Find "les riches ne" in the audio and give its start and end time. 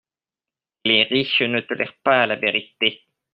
0.83-1.59